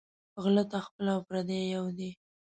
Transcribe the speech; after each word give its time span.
غله 0.41 0.63
ته 0.71 0.77
خپل 0.85 1.05
او 1.15 1.19
پردي 1.27 1.59
یو 1.75 1.85
دى 1.97 2.11